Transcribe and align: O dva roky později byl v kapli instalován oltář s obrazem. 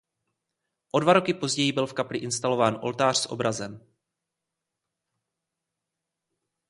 O 0.91 0.97
dva 0.99 1.13
roky 1.13 1.33
později 1.33 1.71
byl 1.71 1.87
v 1.87 1.93
kapli 1.93 2.17
instalován 2.17 2.79
oltář 2.81 3.17
s 3.17 3.25
obrazem. 3.25 3.87